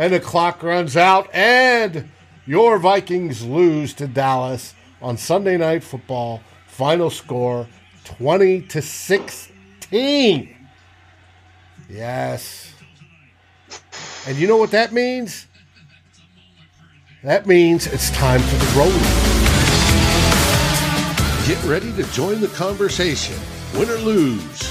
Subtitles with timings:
[0.00, 2.08] and the clock runs out, and
[2.46, 6.40] your Vikings lose to Dallas on Sunday Night Football.
[6.68, 7.66] Final score
[8.04, 10.56] 20 to 16.
[11.90, 12.72] Yes.
[14.26, 15.46] And you know what that means?
[17.22, 19.02] That means it's time for the road.
[21.46, 23.36] Get ready to join the conversation.
[23.74, 24.62] Win or lose,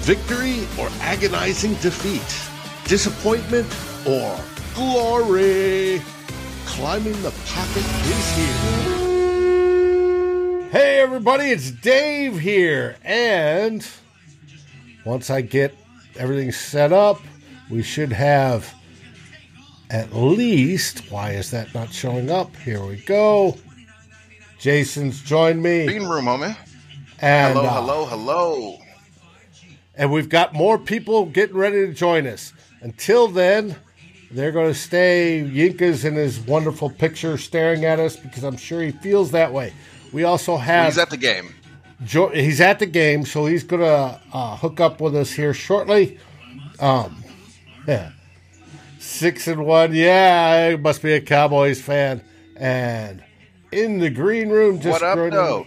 [0.00, 3.72] victory or agonizing defeat, disappointment
[4.04, 4.36] or
[4.74, 6.00] glory.
[6.66, 8.82] Climbing the pocket is here.
[10.70, 12.96] Hey, everybody, it's Dave here.
[13.04, 13.86] And
[15.04, 15.74] once I get
[16.16, 17.20] everything set up,
[17.70, 18.72] we should have
[19.90, 21.10] at least.
[21.10, 22.56] Why is that not showing up?
[22.56, 23.56] Here we go.
[24.58, 25.86] Jason's joined me.
[25.86, 26.56] Green room, homie.
[27.20, 28.78] And, hello, uh, hello, hello.
[29.94, 32.52] And we've got more people getting ready to join us.
[32.80, 33.76] Until then,
[34.32, 35.42] they're going to stay.
[35.46, 39.72] Yinka's in his wonderful picture staring at us because I'm sure he feels that way.
[40.12, 40.86] We also have.
[40.86, 41.54] He's at the game.
[42.04, 45.54] Jo- he's at the game, so he's going to uh, hook up with us here
[45.54, 46.18] shortly.
[46.80, 47.22] Um,
[47.86, 48.12] yeah.
[48.98, 49.94] Six and one.
[49.94, 52.22] Yeah, he must be a Cowboys fan.
[52.56, 53.22] And
[53.70, 55.66] in the green room, just What up, though?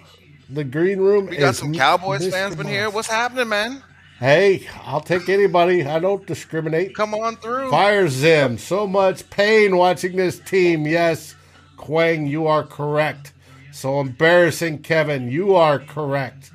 [0.49, 1.27] The green room.
[1.27, 2.31] We got some Cowboys Mr.
[2.31, 2.89] fans been here.
[2.89, 3.81] What's happening, man?
[4.19, 5.85] Hey, I'll take anybody.
[5.85, 6.95] I don't discriminate.
[6.95, 7.69] Come on through.
[7.69, 8.57] Fire Zim.
[8.57, 10.87] So much pain watching this team.
[10.87, 11.35] Yes,
[11.75, 13.33] Quang, you are correct.
[13.73, 15.29] So embarrassing, Kevin.
[15.29, 16.51] You are correct.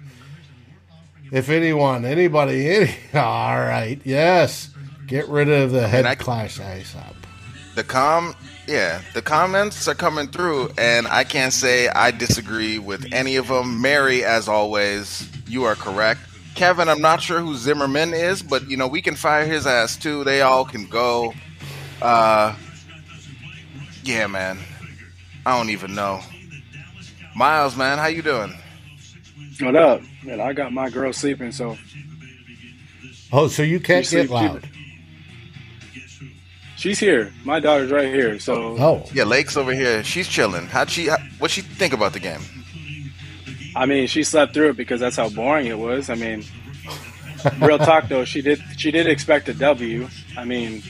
[1.30, 2.94] If anyone, anybody, any.
[3.14, 4.00] All right.
[4.04, 4.70] Yes.
[5.06, 7.14] Get rid of the head I- clash ice up.
[7.76, 8.34] The com,
[8.66, 13.46] yeah, the comments are coming through, and I can't say I disagree with any of
[13.46, 13.80] them.
[13.80, 16.20] Mary, as always, you are correct.
[16.54, 19.96] Kevin, I'm not sure who Zimmerman is, but you know we can fire his ass
[19.96, 20.24] too.
[20.24, 21.32] They all can go.
[22.02, 22.54] Uh,
[24.04, 24.58] yeah, man.
[25.46, 26.20] I don't even know.
[27.34, 28.54] Miles, man, how you doing?
[29.60, 30.02] What up?
[30.24, 31.76] Man, I got my girl sleeping, so
[33.32, 34.68] Oh, so you can't You get sleep, loud.
[36.76, 37.32] she's here.
[37.44, 38.38] My daughter's right here.
[38.38, 40.02] So Oh, Yeah, Lake's over here.
[40.02, 40.66] She's chilling.
[40.66, 41.06] How'd she?
[41.06, 42.40] How, what she think about the game?
[43.74, 46.10] I mean, she slept through it because that's how boring it was.
[46.10, 46.44] I mean,
[47.60, 50.08] real talk though, she did she did expect a W.
[50.36, 50.82] I mean,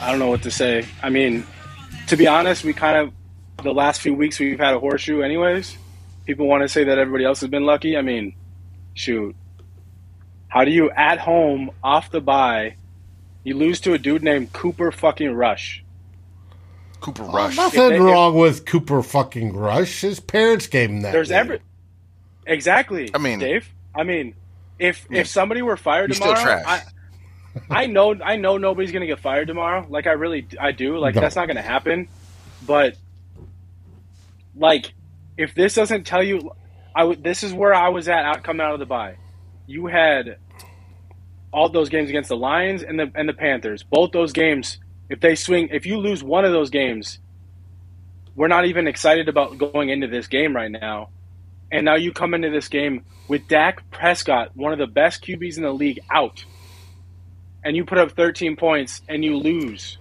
[0.00, 0.86] I don't know what to say.
[1.02, 1.46] I mean,
[2.08, 5.76] to be honest, we kind of the last few weeks we've had a horseshoe anyways.
[6.26, 7.96] People want to say that everybody else has been lucky.
[7.96, 8.34] I mean,
[8.94, 9.36] shoot.
[10.48, 12.76] How do you at home off the bye
[13.44, 15.81] you lose to a dude named Cooper fucking Rush?
[17.02, 17.56] Cooper Oh, Rush.
[17.56, 20.00] nothing If they- if- wrong with Cooper fucking Rush.
[20.00, 21.12] His parents gave him that.
[21.12, 21.38] There's name.
[21.40, 21.58] every
[22.46, 23.10] exactly.
[23.14, 23.68] I mean- Dave.
[23.94, 24.34] I mean,
[24.78, 25.20] if Yeah.
[25.20, 26.84] if somebody were fired He's still tomorrow, trash.
[27.70, 29.84] I, I know I know nobody's gonna get fired tomorrow.
[29.88, 30.96] Like I really I do.
[30.96, 31.20] Like No.
[31.20, 32.08] that's not gonna happen.
[32.66, 32.96] But
[34.56, 34.92] like,
[35.36, 36.52] if this doesn't tell you,
[36.94, 37.22] I would.
[37.24, 39.16] This is where I was at out coming out of the bye.
[39.66, 40.36] You had
[41.52, 43.82] all those games against the Lions and the and the Panthers.
[43.82, 44.78] Both those games,
[45.12, 47.18] if they swing, if you lose one of those games,
[48.34, 51.10] we're not even excited about going into this game right now.
[51.70, 55.58] And now you come into this game with Dak Prescott, one of the best QBs
[55.58, 56.46] in the league, out,
[57.62, 59.98] and you put up 13 points and you lose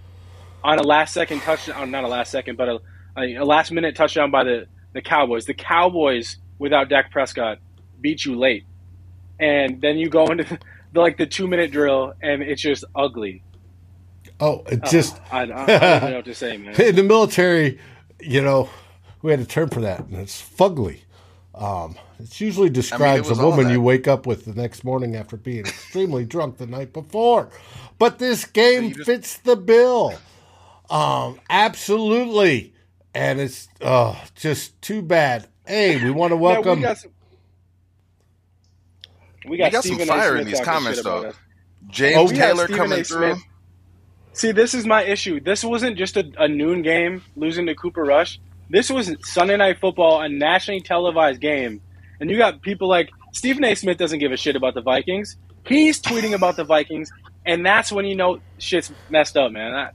[0.64, 2.80] on a last second touchdown, oh, not a last second, but a,
[3.18, 5.44] a, a last minute touchdown by the, the Cowboys.
[5.44, 7.58] The Cowboys, without Dak Prescott,
[8.00, 8.64] beat you late.
[9.42, 10.46] And then you go into
[10.94, 13.44] the, like the two minute drill and it's just ugly.
[14.42, 16.80] Oh, it just I, I, I don't know what to say, man.
[16.82, 17.80] in the military,
[18.20, 18.70] you know,
[19.22, 21.02] we had a term for that, and it's fugly.
[21.54, 25.38] Um, it usually describes was a woman you wake up with the next morning after
[25.38, 27.50] being extremely drunk the night before.
[28.00, 30.16] But this game you just- fits the bill.
[30.90, 32.74] Um, absolutely.
[33.14, 35.48] And it's uh, just too bad.
[35.68, 36.78] Hey, we want to Yeah, welcome.
[36.80, 37.12] we got some,
[39.46, 41.32] we We got, got some fire in these comments, though.
[41.90, 43.36] James Oh, Taylor coming through.
[44.34, 45.40] See, this is my issue.
[45.40, 48.40] This wasn't just a, a noon game losing to Cooper Rush.
[48.70, 51.82] This was Sunday Night Football, a nationally televised game,
[52.22, 53.76] and you got people like Stephen A.
[53.76, 55.36] Smith doesn't give a shit about the Vikings.
[55.66, 57.12] He's tweeting about the Vikings,
[57.46, 59.72] and that's when you know shit's messed up, man.
[59.74, 59.94] That-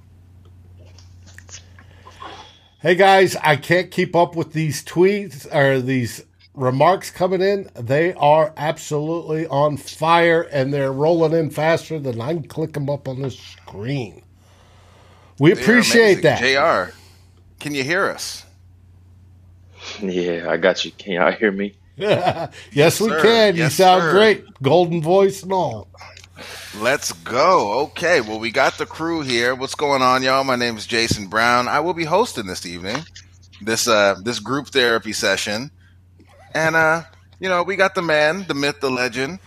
[2.81, 6.23] Hey guys, I can't keep up with these tweets or these
[6.55, 7.69] remarks coming in.
[7.75, 12.88] They are absolutely on fire and they're rolling in faster than I can click them
[12.88, 14.23] up on the screen.
[15.38, 16.38] We They're appreciate that.
[16.41, 16.93] Jr.
[17.61, 18.44] Can you hear us?
[20.00, 20.93] Yeah, I got you.
[20.93, 21.77] Can y'all hear me?
[21.97, 23.23] yes, we sir.
[23.23, 23.56] can.
[23.56, 24.12] you sound sir.
[24.12, 24.44] great.
[24.62, 25.88] Golden voice and all.
[26.79, 27.81] Let's go.
[27.81, 29.55] Okay, well, we got the crew here.
[29.55, 30.44] What's going on, y'all?
[30.44, 31.69] My name is Jason Brown.
[31.69, 32.99] I will be hosting this evening,
[33.62, 35.71] this uh, this group therapy session,
[36.53, 37.05] and uh,
[37.41, 39.38] you know, we got the man, the myth, the legend,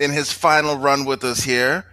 [0.00, 1.84] in his final run with us here,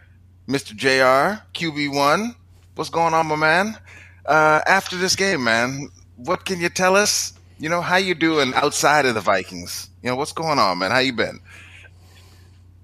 [0.48, 0.76] Mr.
[0.76, 1.44] Jr.
[1.54, 2.36] QB one.
[2.76, 3.78] What's going on, my man?
[4.26, 7.34] Uh, after this game, man, what can you tell us?
[7.60, 9.90] You know, how you doing outside of the Vikings?
[10.02, 10.90] You know, what's going on, man?
[10.90, 11.40] How you been?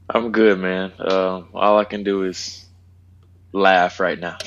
[0.08, 0.92] I'm good, man.
[1.00, 2.66] Uh, all I can do is
[3.52, 4.38] laugh right now.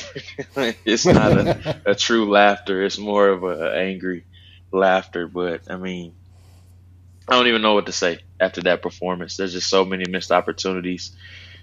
[0.84, 2.84] it's not a, a, true laughter.
[2.84, 4.24] It's more of an angry
[4.70, 5.26] laughter.
[5.26, 6.14] But I mean,
[7.28, 9.36] I don't even know what to say after that performance.
[9.36, 11.16] There's just so many missed opportunities.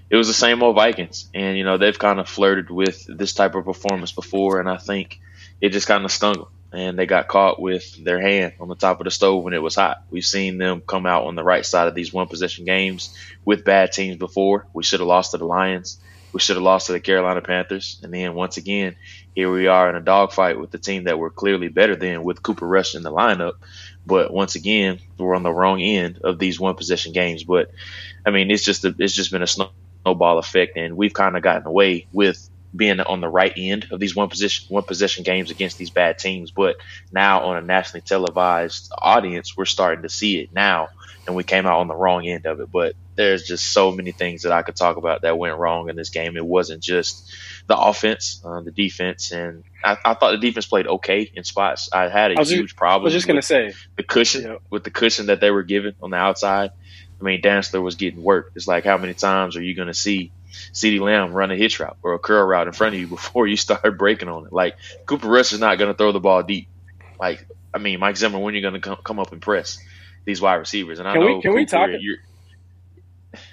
[0.09, 3.33] It was the same old Vikings, and you know they've kind of flirted with this
[3.33, 5.19] type of performance before, and I think
[5.61, 8.75] it just kind of stung them and they got caught with their hand on the
[8.75, 10.03] top of the stove when it was hot.
[10.09, 13.65] We've seen them come out on the right side of these one possession games with
[13.65, 14.67] bad teams before.
[14.73, 15.99] We should have lost to the Lions.
[16.31, 17.99] We should have lost to the Carolina Panthers.
[18.03, 18.97] And then once again,
[19.33, 22.43] here we are in a dogfight with the team that we're clearly better than with
[22.43, 23.53] Cooper Rush in the lineup.
[24.05, 27.43] But once again, we're on the wrong end of these one possession games.
[27.43, 27.71] But
[28.23, 29.47] I mean, it's just a, it's just been a
[30.03, 33.99] snowball effect, and we've kind of gotten away with being on the right end of
[33.99, 36.51] these one position one possession games against these bad teams.
[36.51, 36.77] But
[37.11, 40.89] now on a nationally televised audience, we're starting to see it now,
[41.25, 42.71] and we came out on the wrong end of it.
[42.71, 45.95] But there's just so many things that I could talk about that went wrong in
[45.95, 46.37] this game.
[46.37, 47.33] It wasn't just
[47.67, 51.89] the offense, uh, the defense, and I, I, thought the defense played okay in spots.
[51.91, 53.03] I had a I huge just, problem.
[53.03, 55.95] I was just going to say the cushion with the cushion that they were given
[56.01, 56.71] on the outside.
[57.19, 58.51] I mean, Dantzler was getting work.
[58.55, 60.31] It's like how many times are you going to see
[60.73, 63.47] CeeDee Lamb run a hitch route or a curl route in front of you before
[63.47, 64.53] you start breaking on it.
[64.53, 66.67] Like Cooper Rush is not going to throw the ball deep.
[67.19, 69.79] Like I mean, Mike Zimmer, when you're going to come, up and press
[70.25, 70.99] these wide receivers?
[70.99, 71.89] And I can know we, can Cooper, we talk?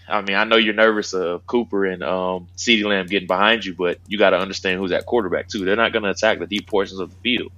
[0.09, 3.75] I mean, I know you're nervous of Cooper and um, CeeDee Lamb getting behind you,
[3.75, 5.65] but you got to understand who's at quarterback too.
[5.65, 7.53] They're not going to attack the deep portions of the field.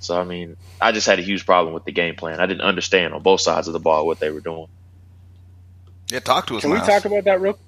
[0.00, 2.40] So I mean, I just had a huge problem with the game plan.
[2.40, 4.68] I didn't understand on both sides of the ball what they were doing.
[6.10, 6.62] Yeah, talk to us.
[6.62, 6.86] Can Miles.
[6.86, 7.58] we talk about that real?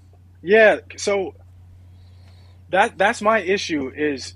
[0.42, 1.34] Yeah, so
[2.70, 4.34] that that's my issue is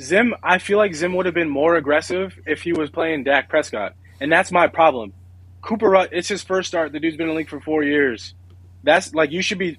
[0.00, 0.34] Zim.
[0.42, 3.94] I feel like Zim would have been more aggressive if he was playing Dak Prescott,
[4.20, 5.12] and that's my problem.
[5.62, 6.92] Cooper, it's his first start.
[6.92, 8.34] The dude's been in the league for four years.
[8.82, 9.78] That's like you should be.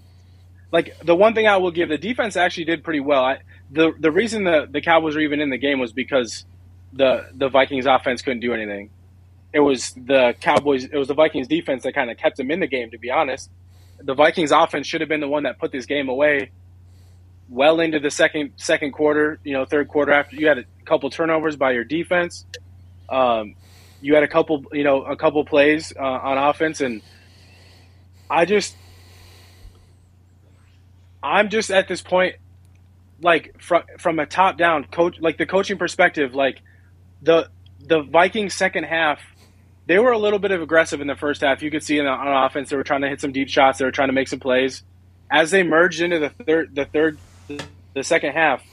[0.71, 3.23] Like the one thing I will give, the defense actually did pretty well.
[3.23, 3.37] I,
[3.71, 6.43] the the reason the the Cowboys were even in the game was because
[6.91, 8.89] the the Vikings offense couldn't do anything.
[9.55, 10.83] It was the Cowboys.
[10.83, 12.91] It was the Vikings defense that kind of kept them in the game.
[12.91, 13.49] To be honest,
[14.01, 16.51] the Vikings offense should have been the one that put this game away
[17.47, 21.09] well into the second second quarter, you know, third quarter after you had a couple
[21.09, 22.45] turnovers by your defense.
[23.07, 23.55] Um,
[24.01, 27.01] you had a couple, you know, a couple plays uh, on offense, and
[28.29, 28.75] I just,
[31.23, 32.35] I'm just at this point,
[33.21, 36.61] like from from a top down coach, like the coaching perspective, like
[37.21, 37.49] the
[37.79, 39.19] the Vikings second half
[39.87, 41.61] they were a little bit of aggressive in the first half.
[41.61, 43.79] You could see in the, on offense they were trying to hit some deep shots.
[43.79, 44.83] They were trying to make some plays.
[45.29, 47.17] As they merged into the third, the third,
[47.93, 48.63] the second half,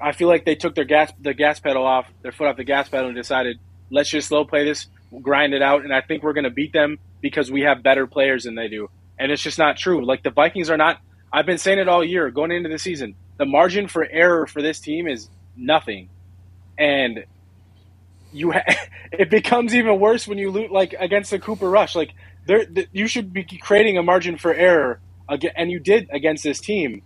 [0.00, 2.64] I feel like they took their gas, the gas pedal off, their foot off the
[2.64, 3.58] gas pedal, and decided
[3.90, 4.86] let's just slow play this,
[5.22, 8.06] grind it out, and I think we're going to beat them because we have better
[8.06, 8.90] players than they do.
[9.18, 10.04] And it's just not true.
[10.04, 11.00] Like the Vikings are not.
[11.32, 13.14] I've been saying it all year going into the season.
[13.38, 16.08] The margin for error for this team is nothing,
[16.78, 17.24] and
[18.34, 18.64] you ha-
[19.12, 21.94] it becomes even worse when you loot like against the Cooper Rush.
[21.94, 22.12] Like
[22.46, 26.42] there, the, you should be creating a margin for error, again, and you did against
[26.42, 27.02] this team,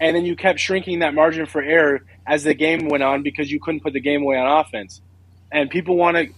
[0.00, 3.50] and then you kept shrinking that margin for error as the game went on because
[3.50, 5.00] you couldn't put the game away on offense.
[5.50, 6.28] And people want to,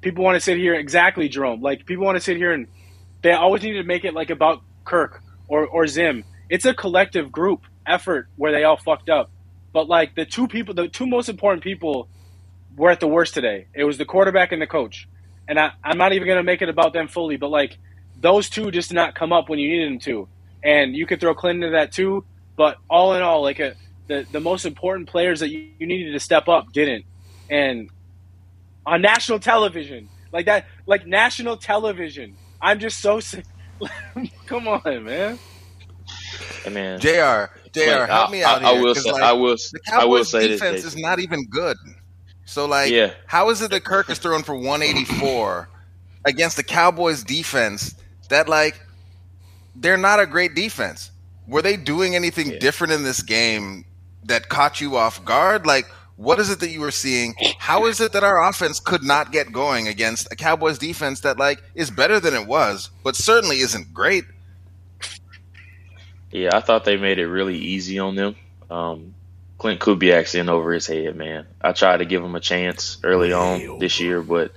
[0.00, 1.60] people want to sit here exactly, Jerome.
[1.62, 2.66] Like people want to sit here and
[3.22, 6.24] they always need to make it like about Kirk or or Zim.
[6.50, 9.30] It's a collective group effort where they all fucked up.
[9.72, 12.08] But like the two people, the two most important people
[12.76, 13.66] we're at the worst today.
[13.74, 15.08] It was the quarterback and the coach.
[15.48, 17.78] And I, I'm not even going to make it about them fully, but like
[18.20, 20.28] those two just did not come up when you needed them to.
[20.62, 22.24] And you could throw Clinton into that too.
[22.56, 23.74] But all in all, like a,
[24.06, 27.04] the, the most important players that you, you needed to step up didn't.
[27.50, 27.90] And
[28.86, 33.44] on national television, like that, like national television, I'm just so sick.
[34.46, 35.38] Come on, man.
[36.64, 37.00] Hey, man.
[37.00, 37.52] Jr.
[37.72, 38.04] Jr.
[38.06, 38.78] help me out I, here.
[38.78, 39.12] I will say.
[39.12, 39.56] Like, I will.
[39.56, 41.76] The Cowboys I will say defense this, is not even good.
[42.44, 43.12] So like, yeah.
[43.26, 45.68] how is it that Kirk is throwing for 184
[46.24, 47.94] against the Cowboys defense
[48.28, 48.80] that like
[49.74, 51.10] they're not a great defense?
[51.46, 52.58] Were they doing anything yeah.
[52.58, 53.84] different in this game
[54.24, 55.66] that caught you off guard?
[55.66, 57.34] Like, what is it that you were seeing?
[57.58, 61.38] How is it that our offense could not get going against a Cowboys defense that
[61.38, 64.24] like is better than it was, but certainly isn't great?
[66.30, 68.36] Yeah, I thought they made it really easy on them.
[68.70, 69.14] Um,
[69.62, 71.46] Clint Kubiak's in over his head, man.
[71.60, 74.50] I tried to give him a chance early on this year, but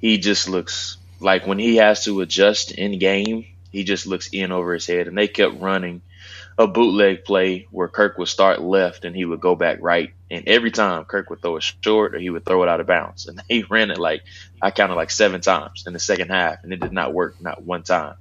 [0.00, 4.50] he just looks like when he has to adjust in game, he just looks in
[4.50, 5.06] over his head.
[5.06, 6.02] And they kept running
[6.58, 10.12] a bootleg play where Kirk would start left and he would go back right.
[10.32, 12.88] And every time Kirk would throw it short or he would throw it out of
[12.88, 13.26] bounds.
[13.28, 14.24] And they ran it like
[14.60, 17.62] I counted like seven times in the second half, and it did not work not
[17.62, 18.16] one time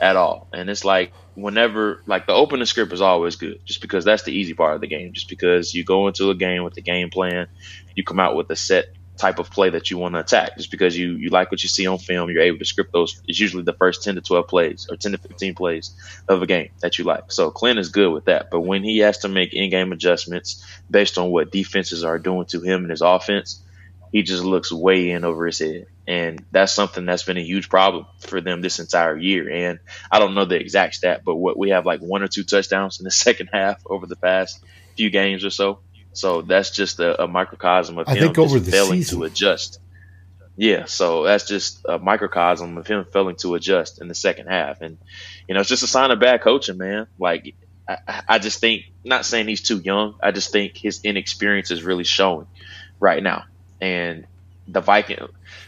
[0.00, 0.48] at all.
[0.52, 4.32] And it's like whenever like the opening script is always good, just because that's the
[4.32, 5.12] easy part of the game.
[5.12, 7.48] Just because you go into a game with the game plan,
[7.94, 10.56] you come out with a set type of play that you want to attack.
[10.56, 13.20] Just because you you like what you see on film, you're able to script those.
[13.28, 15.94] It's usually the first ten to twelve plays or ten to fifteen plays
[16.28, 17.30] of a game that you like.
[17.30, 18.50] So Clint is good with that.
[18.50, 22.60] But when he has to make in-game adjustments based on what defenses are doing to
[22.60, 23.62] him and his offense,
[24.12, 25.86] he just looks way in over his head.
[26.06, 29.48] And that's something that's been a huge problem for them this entire year.
[29.48, 29.78] And
[30.10, 32.98] I don't know the exact stat, but what we have like one or two touchdowns
[32.98, 34.64] in the second half over the past
[34.96, 35.80] few games or so.
[36.12, 39.18] So that's just a, a microcosm of I him just failing season.
[39.20, 39.80] to adjust.
[40.56, 44.82] Yeah, so that's just a microcosm of him failing to adjust in the second half,
[44.82, 44.98] and
[45.48, 47.06] you know it's just a sign of bad coaching, man.
[47.18, 47.54] Like
[47.88, 51.82] I, I just think, not saying he's too young, I just think his inexperience is
[51.82, 52.46] really showing
[52.98, 53.44] right now,
[53.80, 54.26] and
[54.68, 55.18] the Viking.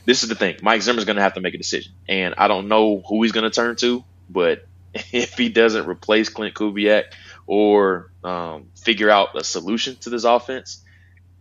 [0.04, 2.48] This is the thing, Mike Zimmer's going to have to make a decision, and I
[2.48, 7.04] don't know who he's going to turn to, but if he doesn't replace Clint Kubiak
[7.46, 10.82] or um, figure out a solution to this offense,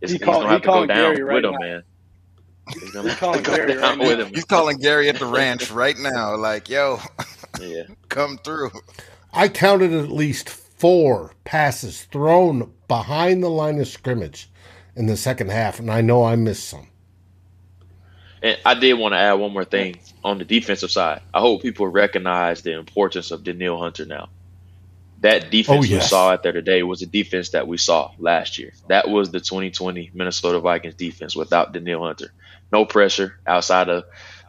[0.00, 1.58] it's, He he's going to have to go down Gary right with him, now.
[1.58, 1.82] man.
[2.80, 4.24] He's going to calling go Gary down right with now.
[4.26, 4.34] him.
[4.34, 7.00] He's calling Gary at the ranch right now, like, yo,
[7.60, 7.84] Yeah.
[8.08, 8.70] come through.
[9.32, 14.50] I counted at least four passes thrown behind the line of scrimmage
[14.96, 16.88] in the second half, and I know I missed some.
[18.42, 21.22] And I did want to add one more thing on the defensive side.
[21.32, 24.30] I hope people recognize the importance of Danielle Hunter now.
[25.20, 28.58] That defense Oh, we saw out there today was a defense that we saw last
[28.58, 28.72] year.
[28.88, 32.32] That was the 2020 Minnesota Vikings defense without Danielle Hunter.
[32.72, 34.04] No pressure outside of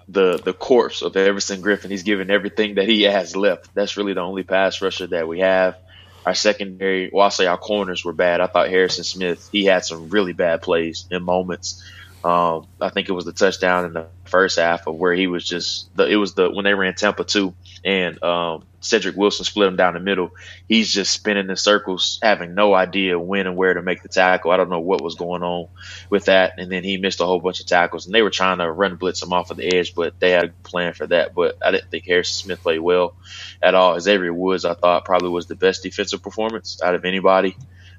[0.07, 1.91] the the corpse of Everson Griffen.
[1.91, 3.73] He's given everything that he has left.
[3.75, 5.77] That's really the only pass rusher that we have.
[6.25, 8.39] Our secondary, well, I'll say our corners were bad.
[8.39, 11.83] I thought Harrison Smith, he had some really bad plays in moments.
[12.23, 15.45] Um, I think it was the touchdown in the first half of where he was
[15.45, 17.53] just the it was the when they ran Tampa two
[17.85, 20.31] and um, Cedric Wilson split him down the middle.
[20.67, 24.51] He's just spinning in circles, having no idea when and where to make the tackle.
[24.51, 25.67] I don't know what was going on
[26.09, 28.05] with that, and then he missed a whole bunch of tackles.
[28.05, 30.45] And they were trying to run blitz him off of the edge, but they had
[30.45, 31.33] a plan for that.
[31.33, 33.15] But I didn't think Harrison Smith played well
[33.61, 33.99] at all.
[33.99, 37.55] Xavier Woods, I thought, probably was the best defensive performance out of anybody.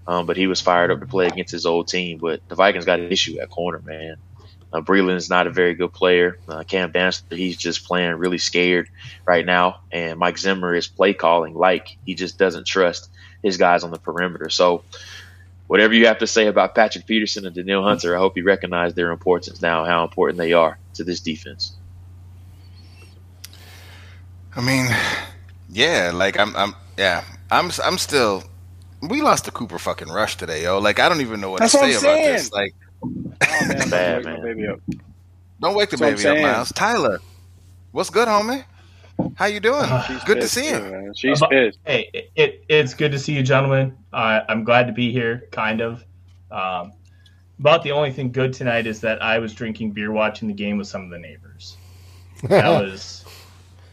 [0.06, 2.18] Um, but he was fired up to play against his old team.
[2.18, 4.16] But the Vikings got an issue at corner, man.
[4.74, 6.36] Uh, Breeland is not a very good player.
[6.48, 8.88] Uh, Cam Dantzler, he's just playing really scared
[9.24, 9.78] right now.
[9.92, 13.08] And Mike Zimmer is play calling like he just doesn't trust
[13.40, 14.50] his guys on the perimeter.
[14.50, 14.82] So,
[15.68, 18.94] whatever you have to say about Patrick Peterson and Danielle Hunter, I hope you recognize
[18.94, 21.74] their importance now, how important they are to this defense.
[24.56, 24.88] I mean,
[25.70, 28.42] yeah, like I'm, I'm, yeah, I'm, I'm still.
[29.02, 30.78] We lost the Cooper fucking rush today, yo.
[30.78, 32.52] Like I don't even know what That's to what say I'm about this.
[32.52, 34.42] Like, Oh man, Bad, man.
[34.42, 34.80] baby up.
[35.60, 36.42] don't wake the That's baby up.
[36.42, 36.72] Miles.
[36.72, 37.20] Tyler,
[37.92, 38.64] what's good, homie?
[39.36, 39.86] How you doing?
[40.08, 40.78] She's good to see you.
[40.80, 41.12] man.
[41.14, 41.78] She's Uh, pissed.
[41.86, 43.96] Hey, it, it it's good to see you, gentlemen.
[44.12, 46.04] Uh, I'm glad to be here, kind of.
[46.50, 46.92] Um,
[47.60, 50.76] about the only thing good tonight is that I was drinking beer watching the game
[50.78, 51.76] with some of the neighbors.
[52.44, 53.24] That was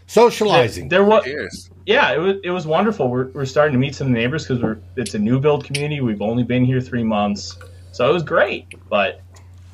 [0.08, 0.90] Socializing.
[0.90, 1.70] there was Cheers.
[1.86, 3.08] yeah, it was it was wonderful.
[3.10, 6.02] We're, we're starting to meet some neighbors because we're it's a new build community.
[6.02, 7.56] We've only been here three months,
[7.92, 8.74] so it was great.
[8.90, 9.22] But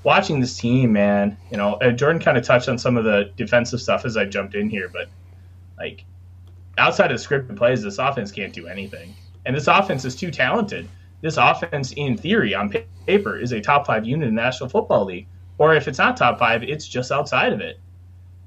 [0.03, 3.81] watching this team, man, you know, Jordan kind of touched on some of the defensive
[3.81, 5.09] stuff as I jumped in here, but
[5.77, 6.05] like
[6.77, 9.13] outside of scripted plays, this offense can't do anything,
[9.45, 10.87] and this offense is too talented.
[11.21, 12.69] This offense, in theory, on
[13.07, 16.15] paper, is a top five unit in the National Football League, or if it's not
[16.15, 17.79] top five, it's just outside of it,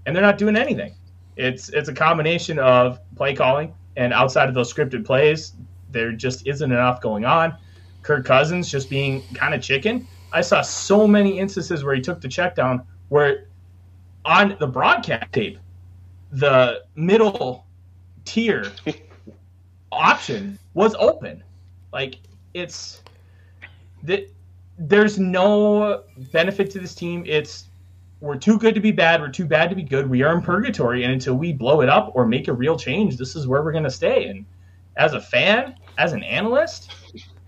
[0.06, 0.94] and they're not doing anything.
[1.36, 5.52] It's it's a combination of play calling and outside of those scripted plays,
[5.90, 7.56] there just isn't enough going on.
[8.02, 10.07] Kirk Cousins just being kind of chicken.
[10.33, 13.49] I saw so many instances where he took the check down where
[14.25, 15.59] on the broadcast tape,
[16.30, 17.66] the middle
[18.25, 18.73] tier
[19.92, 21.42] option was open.
[21.92, 22.16] Like
[22.54, 23.02] it's
[24.04, 24.30] that
[24.78, 27.25] there's no benefit to this team.
[27.26, 27.66] It's
[28.21, 29.21] we're too good to be bad.
[29.21, 30.09] We're too bad to be good.
[30.09, 33.16] We are in purgatory, and until we blow it up or make a real change,
[33.16, 34.26] this is where we're going to stay.
[34.26, 34.45] And
[34.97, 36.92] as a fan, as an analyst,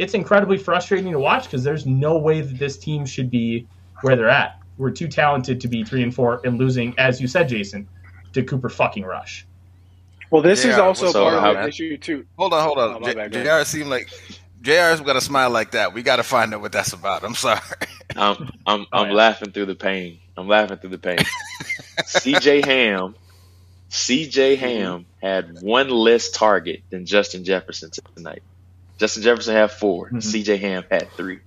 [0.03, 3.69] it's incredibly frustrating to watch because there's no way that this team should be
[4.03, 4.57] where they're at.
[4.79, 7.89] We're too talented to be three and four and losing, as you said, Jason,
[8.35, 9.47] to Cooper fucking Rush.
[10.31, 11.63] Well, this is also what's part up, of man?
[11.65, 12.27] the issue too.
[12.39, 12.97] Hold on, hold on.
[12.97, 13.15] Oh, J-
[13.61, 14.09] JR seemed like
[14.63, 15.95] JR's got a smile like that.
[15.95, 17.25] We got to find out what that's about.
[17.25, 17.61] I'm sorry.
[18.17, 19.15] I'm I'm Oh, I'm yeah.
[19.15, 20.21] laughing through the pain.
[20.37, 21.19] I'm laughing through the pain.
[22.07, 23.17] CJ Ham,
[23.91, 28.43] CJ Ham had one less target than Justin Jefferson tonight.
[29.03, 30.23] Justin Jefferson had 4 Mhm.
[30.23, 31.41] CJ Ham had three.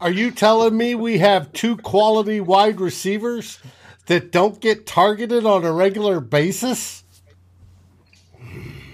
[0.00, 3.60] Are you telling me we have two quality wide receivers
[4.06, 7.04] that don't get targeted on a regular basis?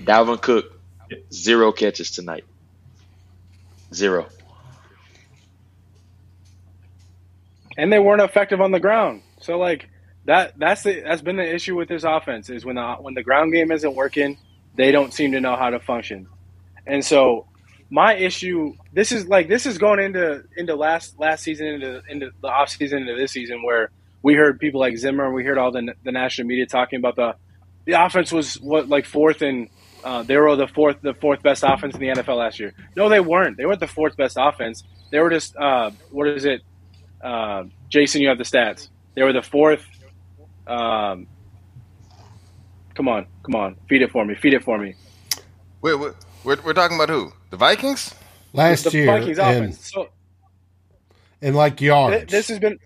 [0.05, 0.79] Dalvin Cook,
[1.33, 2.45] zero catches tonight.
[3.95, 4.27] Zero.
[7.79, 9.23] and they weren't effective on the ground.
[9.41, 9.89] So like
[10.27, 13.23] that that's the that's been the issue with this offense is when the when the
[13.23, 14.37] ground game isn't working,
[14.77, 16.29] they don't seem to know how to function.
[16.87, 17.47] And so
[17.91, 22.31] my issue this is like this is going into into last last season into into
[22.41, 23.91] the off season into this season where
[24.23, 27.17] we heard people like Zimmer and we heard all the the national media talking about
[27.17, 27.35] the
[27.85, 29.69] the offense was what like fourth and
[30.05, 32.75] uh, they were the fourth the fourth best offense in the NFL last year.
[32.97, 33.57] No, they weren't.
[33.57, 34.85] They weren't the fourth best offense.
[35.11, 36.63] They were just uh, what is it?
[37.23, 38.89] Uh, Jason, you have the stats.
[39.15, 39.85] They were the fourth.
[40.67, 41.27] Um,
[42.95, 44.95] come on, come on, feed it for me, feed it for me.
[45.81, 46.13] Wait, wait,
[46.45, 47.33] we're, we're talking about who?
[47.55, 48.13] The Vikings?
[48.53, 49.75] Last the year, Vikings and.
[49.77, 50.09] So
[51.41, 52.33] and like th- yards.
[52.33, 52.81] this has been,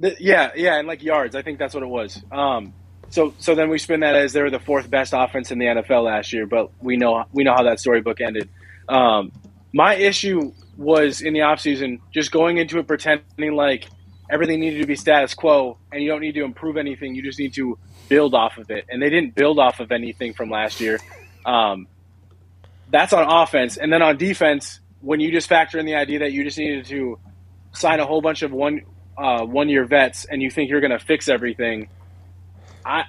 [0.00, 1.36] th- yeah, yeah, and like yards.
[1.36, 2.20] I think that's what it was.
[2.32, 2.74] Um,
[3.10, 5.66] so so then we spin that as they were the fourth best offense in the
[5.66, 8.48] NFL last year, but we know we know how that storybook ended.
[8.88, 9.30] Um,
[9.72, 13.86] my issue was in the offseason just going into it pretending like
[14.28, 17.14] everything needed to be status quo and you don't need to improve anything.
[17.14, 17.78] You just need to
[18.08, 18.84] build off of it.
[18.88, 20.98] And they didn't build off of anything from last year.
[21.46, 21.86] Um,
[22.92, 23.76] that's on offense.
[23.76, 26.84] And then on defense, when you just factor in the idea that you just needed
[26.86, 27.18] to
[27.72, 28.82] sign a whole bunch of one
[29.16, 31.88] uh, one year vets and you think you're going to fix everything,
[32.84, 33.04] I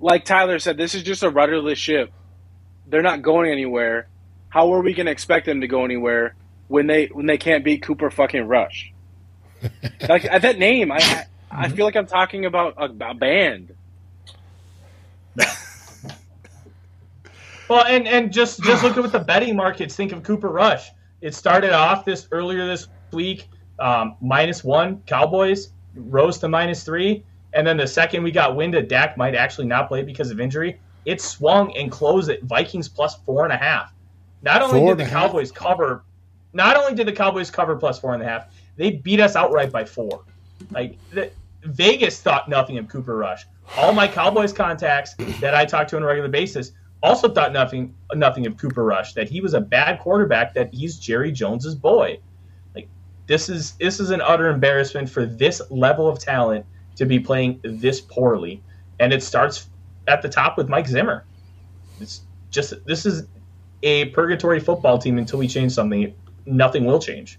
[0.00, 2.10] like Tyler said, this is just a rudderless ship.
[2.86, 4.08] They're not going anywhere.
[4.48, 6.34] How are we going to expect them to go anywhere
[6.68, 8.92] when they when they can't beat Cooper fucking Rush?
[10.08, 13.74] like at that name, I I, I feel like I'm talking about a, a band.
[17.68, 20.90] Well, and and just just look at what the betting markets think of Cooper Rush.
[21.20, 27.24] It started off this earlier this week, um, minus one Cowboys rose to minus three,
[27.52, 30.40] and then the second we got wind that Dak might actually not play because of
[30.40, 33.92] injury, it swung and closed at Vikings plus four and a half.
[34.42, 35.26] Not only Four did the a half?
[35.28, 36.04] Cowboys cover,
[36.52, 39.72] not only did the Cowboys cover plus four and a half, they beat us outright
[39.72, 40.22] by four.
[40.70, 41.30] Like the,
[41.64, 43.44] Vegas thought nothing of Cooper Rush.
[43.76, 47.94] All my Cowboys contacts that I talk to on a regular basis also thought nothing
[48.14, 49.14] nothing of Cooper Rush.
[49.14, 50.54] That he was a bad quarterback.
[50.54, 52.18] That he's Jerry Jones's boy.
[52.74, 52.88] Like
[53.26, 57.60] this is this is an utter embarrassment for this level of talent to be playing
[57.62, 58.62] this poorly.
[59.00, 59.68] And it starts
[60.08, 61.24] at the top with Mike Zimmer.
[62.00, 63.26] It's just this is
[63.82, 66.14] a purgatory football team until we change something.
[66.46, 67.38] Nothing will change.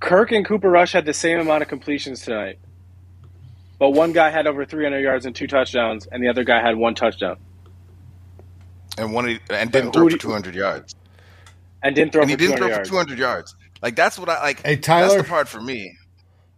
[0.00, 2.58] Kirk and Cooper Rush had the same amount of completions tonight,
[3.80, 6.76] but one guy had over 300 yards and two touchdowns, and the other guy had
[6.76, 7.36] one touchdown
[8.98, 10.94] And one and didn't throw for 200 yards.
[11.82, 12.88] and didn't throw And he for didn't throw yards.
[12.88, 13.54] for 200 yards.
[13.82, 14.64] Like that's what I like.
[14.66, 15.94] Hey, Tyler, That's the part for me.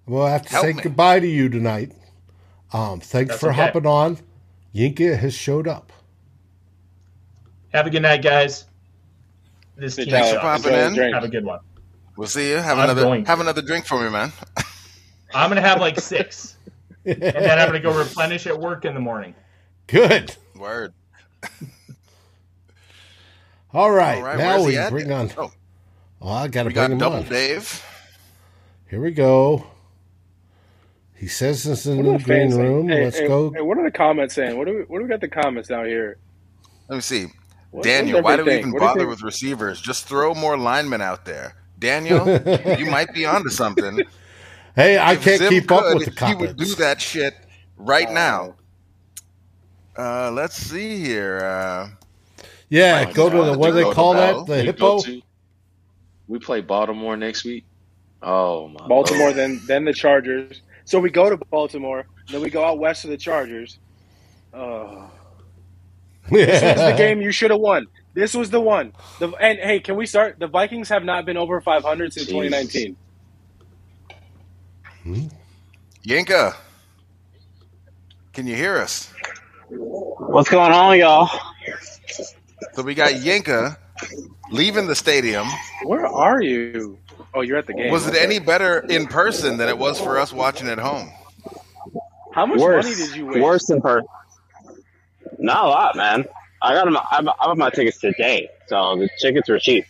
[0.06, 0.82] We'll have to Help say me.
[0.82, 1.92] goodbye to you tonight.
[2.72, 3.56] Um, thanks That's for okay.
[3.56, 4.18] hopping on.
[4.74, 5.92] Yinka has showed up.
[7.72, 8.64] Have a good night, guys.
[9.76, 10.94] This Hey, Thanks for popping enjoy in.
[10.94, 11.14] drink.
[11.14, 11.60] Have a good one.
[12.16, 12.56] We'll see you.
[12.56, 13.30] Have I'm another going to.
[13.30, 14.32] have another drink for me, man.
[15.34, 16.56] I'm gonna have like six,
[17.04, 19.34] and then I'm gonna go replenish at work in the morning.
[19.86, 20.36] Good.
[20.56, 20.92] Word.
[23.72, 24.16] All right.
[24.18, 25.30] All right, now we bring on.
[25.36, 25.52] Oh,
[26.22, 27.22] Oh, I got to we bring got him Double on.
[27.28, 27.82] Dave.
[28.90, 29.66] Here we go.
[31.14, 32.88] He says this is What are the green room.
[32.88, 33.50] Hey, Let's hey, go.
[33.52, 34.56] Hey, what are the comments saying?
[34.58, 36.18] What do we, what do we got the comments down here?
[36.88, 37.26] Let me see.
[37.70, 38.72] What- Daniel, why do we even?
[38.72, 39.80] What bother with receivers?
[39.80, 41.54] Just throw more linemen out there.
[41.78, 42.26] Daniel,
[42.78, 44.00] you might be onto something.
[44.76, 46.40] Hey, I If can't Zim keep up with the comments.
[46.40, 47.34] He would do that shit
[47.76, 48.12] right Oh.
[48.14, 48.54] now.
[49.96, 51.38] Uh, let's see here.
[51.44, 51.88] Uh,
[52.70, 54.44] Yeah, go to the what do they call Bell.
[54.44, 54.52] that?
[54.52, 55.00] The We hippo.
[55.02, 55.22] to-
[56.28, 57.64] we play Baltimore next week.
[58.22, 59.36] Oh my Baltimore, Lord.
[59.36, 60.62] then then the Chargers.
[60.84, 63.78] So we go to Baltimore, then we go out west to the Chargers.
[64.54, 65.10] Oh.
[66.30, 67.86] This was the game you should have won.
[68.14, 68.92] This was the one.
[69.18, 70.38] The, and hey, can we start?
[70.38, 72.32] The Vikings have not been over 500 since Jesus.
[72.32, 72.96] 2019.
[75.02, 75.26] Hmm?
[76.06, 76.54] Yinka,
[78.32, 79.12] can you hear us?
[79.68, 81.30] What's going on, y'all?
[82.74, 83.76] So we got Yinka
[84.50, 85.46] leaving the stadium.
[85.84, 86.98] Where are you?
[87.34, 87.92] Oh, you're at the game.
[87.92, 91.10] Was it any better in person than it was for us watching at home?
[92.32, 92.84] How much Worse.
[92.84, 93.40] money did you waste?
[93.40, 94.08] Worse in person.
[95.38, 96.24] Not a lot, man.
[96.62, 96.96] I got them.
[96.96, 99.86] I bought my tickets today, so the tickets were cheap.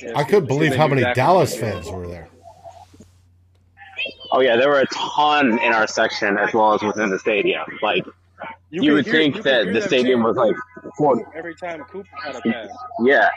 [0.00, 1.72] Yeah, I couldn't believe how many exactly Dallas what to do.
[1.72, 2.28] fans were there.
[4.32, 7.64] Oh yeah, there were a ton in our section as well as within the stadium.
[7.82, 8.04] Like
[8.72, 10.54] you, could would hear- think you that the stadium was like
[10.96, 11.22] forty.
[11.34, 12.68] every time Cooper had a pass.
[13.04, 13.28] Yeah,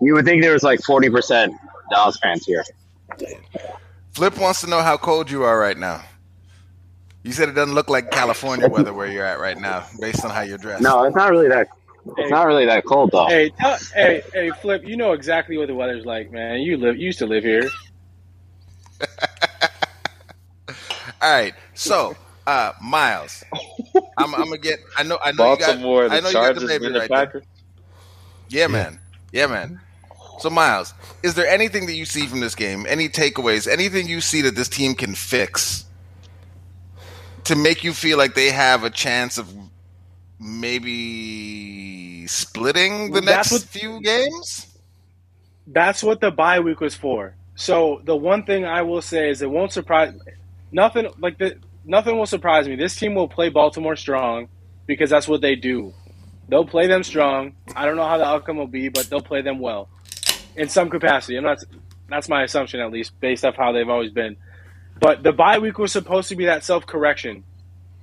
[0.00, 1.54] you would think there was like forty percent
[1.90, 2.64] Dallas fans here.
[4.12, 6.02] Flip wants to know how cold you are right now.
[7.22, 10.30] You said it doesn't look like California weather where you're at right now, based on
[10.30, 10.82] how you're dressed.
[10.82, 11.68] No, it's not really that.
[12.16, 13.26] It's not really that cold though.
[13.26, 16.60] Hey, tell, hey, hey, Flip, you know exactly what the weather's like, man.
[16.60, 17.68] You live, you used to live here.
[21.22, 23.44] All right, so uh, Miles,
[24.24, 24.80] I'm, I'm gonna get.
[24.96, 25.18] I know.
[25.22, 25.66] I know you got.
[25.66, 27.08] Baltimore, the I know you got the Chargers, baby right there.
[27.08, 27.44] Packers.
[28.48, 28.98] Yeah, man.
[29.32, 29.80] Yeah, man.
[30.40, 32.86] So, Miles, is there anything that you see from this game?
[32.88, 33.68] Any takeaways?
[33.68, 35.84] Anything you see that this team can fix
[37.44, 39.52] to make you feel like they have a chance of
[40.38, 44.66] maybe splitting the That's next what- few games?
[45.66, 47.34] That's what the bye week was for.
[47.54, 50.14] So the one thing I will say is it won't surprise
[50.72, 52.76] nothing like the nothing will surprise me.
[52.76, 54.48] This team will play Baltimore strong
[54.86, 55.92] because that's what they do.
[56.48, 57.54] They'll play them strong.
[57.76, 59.88] I don't know how the outcome will be, but they'll play them well
[60.56, 61.36] in some capacity.
[61.36, 61.58] I'm not.
[62.08, 64.36] That's my assumption, at least, based off how they've always been.
[65.00, 67.44] But the bye week was supposed to be that self correction.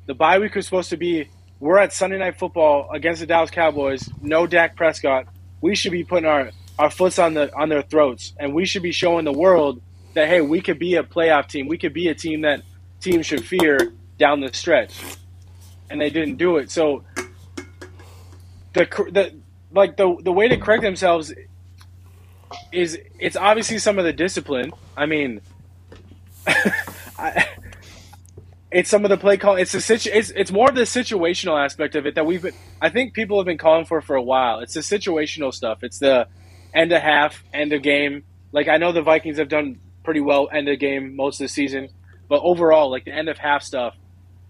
[0.05, 3.51] The bye week was supposed to be we're at Sunday Night Football against the Dallas
[3.51, 4.07] Cowboys.
[4.21, 5.27] No Dak Prescott.
[5.59, 8.83] We should be putting our our foots on the on their throats, and we should
[8.83, 9.81] be showing the world
[10.13, 11.67] that hey, we could be a playoff team.
[11.67, 12.61] We could be a team that
[13.23, 14.99] should fear down the stretch.
[15.89, 16.69] And they didn't do it.
[16.69, 17.03] So
[18.73, 19.33] the the
[19.71, 21.33] like the the way to correct themselves
[22.71, 24.71] is it's obviously some of the discipline.
[24.95, 25.41] I mean,
[27.17, 27.47] I,
[28.71, 29.55] it's some of the play call.
[29.55, 32.53] It's the situ- It's it's more of the situational aspect of it that we've been.
[32.81, 34.60] I think people have been calling for for a while.
[34.60, 35.83] It's the situational stuff.
[35.83, 36.27] It's the
[36.73, 38.23] end of half, end of game.
[38.51, 41.49] Like I know the Vikings have done pretty well end of game most of the
[41.49, 41.89] season,
[42.29, 43.95] but overall, like the end of half stuff,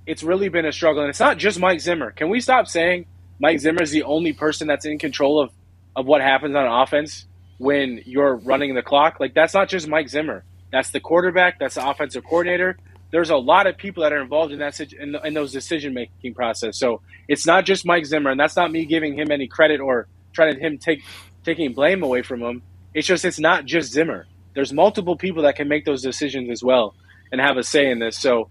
[0.05, 1.01] it's really been a struggle.
[1.01, 2.11] And it's not just Mike Zimmer.
[2.11, 3.05] Can we stop saying
[3.39, 5.51] Mike Zimmer is the only person that's in control of
[5.95, 7.25] of what happens on offense
[7.57, 9.19] when you're running the clock?
[9.19, 10.43] Like that's not just Mike Zimmer.
[10.71, 11.59] That's the quarterback.
[11.59, 12.77] That's the offensive coordinator.
[13.11, 16.33] There's a lot of people that are involved in that in, in those decision making
[16.33, 16.77] process.
[16.77, 20.07] So it's not just Mike Zimmer, and that's not me giving him any credit or
[20.33, 21.03] trying to him take
[21.43, 22.63] taking blame away from him.
[22.93, 24.27] It's just it's not just Zimmer.
[24.55, 26.95] There's multiple people that can make those decisions as well
[27.31, 28.17] and have a say in this.
[28.17, 28.49] So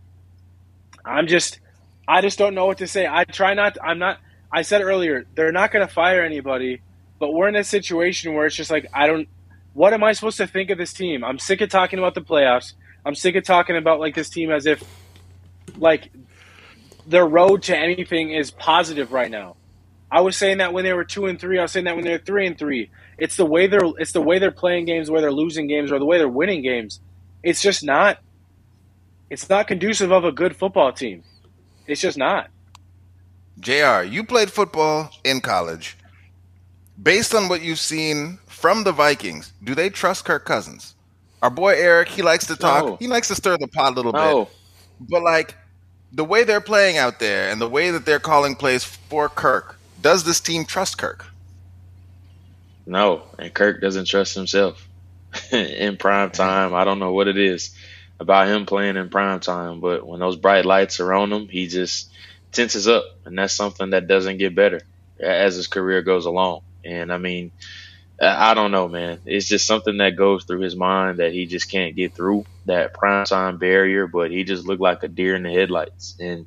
[1.05, 1.61] I'm just
[2.09, 3.07] I just don't know what to say.
[3.07, 4.19] I try not I'm not
[4.53, 6.83] I said earlier, they're not gonna fire anybody,
[7.19, 9.29] but we're in a situation where it's just like I don't
[9.73, 11.23] what am I supposed to think of this team?
[11.23, 12.73] I'm sick of talking about the playoffs.
[13.05, 14.83] I'm sick of talking about like this team as if
[15.77, 16.11] like
[17.07, 19.57] their road to anything is positive right now.
[20.11, 21.59] I was saying that when they were two and three.
[21.59, 22.91] I was saying that when they're three and three.
[23.19, 25.99] It's the way they're it's the way they're playing games, where they're losing games, or
[25.99, 27.01] the way they're winning games.
[27.43, 28.19] It's just not.
[29.31, 31.25] It's not conducive of a good football team.
[31.87, 32.51] It's just not.
[33.59, 35.97] JR, you played football in college.
[37.03, 40.95] Based on what you've seen from the Vikings, do they trust Kirk Cousins?
[41.43, 42.85] Our boy Eric, he likes to talk.
[42.85, 42.97] No.
[42.97, 44.19] He likes to stir the pot a little bit.
[44.19, 44.49] No,
[45.01, 45.55] But like
[46.13, 49.79] the way they're playing out there and the way that they're calling plays for Kirk,
[50.01, 51.27] does this team trust Kirk?
[52.87, 54.89] no, and Kirk doesn't trust himself
[55.53, 56.73] in prime time.
[56.75, 57.76] I don't know what it is
[58.19, 61.67] about him playing in prime time, but when those bright lights are on him, he
[61.67, 62.11] just
[62.53, 64.81] tenses up, and that's something that doesn't get better
[65.21, 66.63] as his career goes along.
[66.85, 67.53] And I mean,
[68.21, 69.21] I don't know, man.
[69.27, 72.95] It's just something that goes through his mind that he just can't get through that
[72.95, 74.07] prime time barrier.
[74.07, 76.17] But he just looked like a deer in the headlights.
[76.19, 76.47] And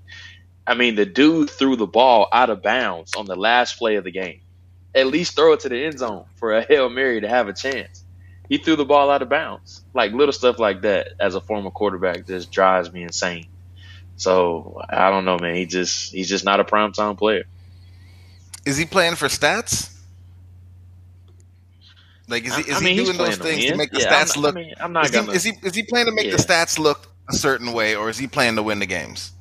[0.66, 4.04] I mean, the dude threw the ball out of bounds on the last play of
[4.04, 4.42] the game.
[4.96, 7.54] At least throw it to the end zone for a hail mary to have a
[7.54, 8.04] chance.
[8.50, 9.86] He threw the ball out of bounds.
[9.96, 13.48] Like little stuff like that, as a former quarterback, just drives me insane.
[14.18, 15.56] So I don't know, man.
[15.56, 17.46] He just he's just not a prime time player.
[18.66, 19.92] Is he playing for stats?
[22.28, 24.26] Like is he is I mean, he doing those things to make the Yeah, I'm
[24.26, 25.34] stats look I mean, I'm not is, he, gonna.
[25.34, 26.32] is he is he playing to make Yeah.
[26.32, 29.34] the stats look a certain way or is he playing to win the games?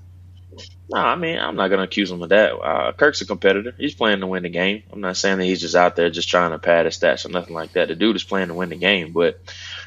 [0.91, 2.55] No, I mean, I'm not going to accuse him of that.
[2.55, 3.75] Uh, Kirk's a competitor.
[3.77, 4.85] He's playing to win the game.
[4.91, 7.29] I'm not saying that he's just out there just trying to pad his stats or
[7.29, 7.89] nothing like that.
[7.89, 9.39] The dude is playing to win the game, but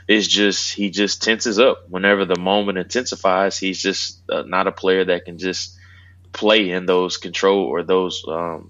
[0.08, 3.58] it's just he just tenses up whenever the moment intensifies.
[3.58, 5.76] He's just uh, not a player that can just
[6.34, 8.70] play in those control or those um,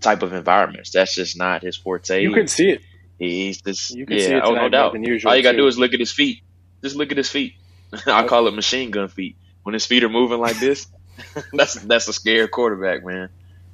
[0.00, 0.90] type of environments.
[0.92, 2.22] That's just not his forte.
[2.22, 2.82] You can see it.
[3.18, 4.24] He's just You can yeah.
[4.24, 4.94] see it oh no doubt.
[4.94, 5.56] All you gotta too.
[5.56, 6.42] do is look at his feet.
[6.82, 7.54] Just look at his feet.
[8.06, 9.36] I call it machine gun feet.
[9.62, 10.86] When his feet are moving like this,
[11.52, 13.28] that's that's a scared quarterback, man.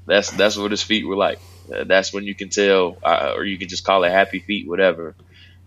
[0.07, 1.41] That's that's what his feet were like.
[1.73, 4.69] Uh, that's when you can tell, uh, or you can just call it happy feet,
[4.69, 5.15] whatever.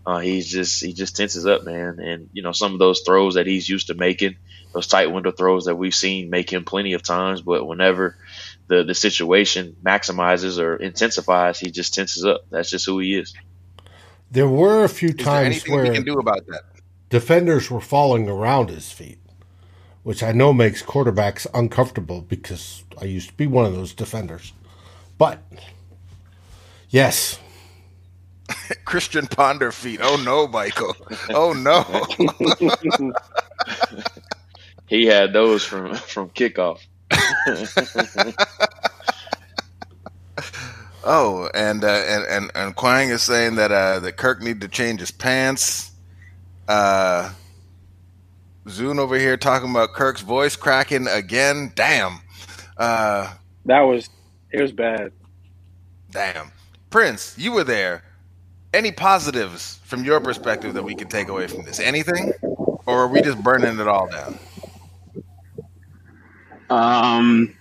[0.04, 1.98] Uh, he's just he just tenses up, man.
[1.98, 4.36] And you know some of those throws that he's used to making,
[4.72, 7.42] those tight window throws that we've seen make him plenty of times.
[7.42, 8.16] But whenever
[8.68, 12.42] the the situation maximizes or intensifies, he just tenses up.
[12.50, 13.34] That's just who he is.
[14.30, 16.62] There were a few Is there times anything where we can do about that?
[17.08, 19.18] defenders were falling around his feet,
[20.06, 24.52] which I know makes quarterbacks uncomfortable because I used to be one of those defenders.
[25.18, 25.42] But
[26.88, 27.40] yes,
[28.84, 29.98] Christian Ponder feet.
[30.00, 30.94] Oh no, Michael.
[31.30, 31.82] Oh no.
[34.88, 36.78] He had those from from kickoff.
[41.08, 44.68] Oh, and uh, and and and Quang is saying that uh, that Kirk need to
[44.68, 45.92] change his pants.
[46.66, 47.30] Uh,
[48.66, 51.72] Zune over here talking about Kirk's voice cracking again.
[51.74, 52.18] Damn.
[52.76, 53.32] Uh,
[53.64, 54.08] That was
[54.50, 55.12] it was bad.
[56.10, 56.50] damn.
[56.90, 58.02] Prince, you were there.
[58.72, 61.80] Any positives from your perspective that we can take away from this?
[61.80, 64.38] Anything, or are we just burning it all down?
[66.68, 67.54] Um,